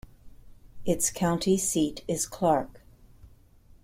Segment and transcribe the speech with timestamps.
[0.83, 2.81] Its county seat is Clark.